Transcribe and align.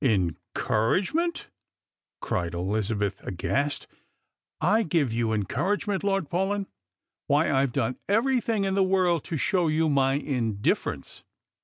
"Encouragement!" 0.03 1.47
cried 2.21 2.55
Elizabeth, 2.55 3.21
aghast; 3.23 3.85
"I 4.59 4.81
give 4.81 5.09
yoti 5.11 5.35
encouragement, 5.35 6.03
Lord 6.03 6.27
Paulyn! 6.27 6.65
Why, 7.27 7.51
I've 7.51 7.71
done 7.71 7.99
everything 8.09 8.63
in 8.63 8.73
the 8.73 8.81
world 8.81 9.23
to 9.25 9.37
show 9.37 9.67
you 9.67 9.89
my 9.89 10.17
indiff'erence." 10.17 11.21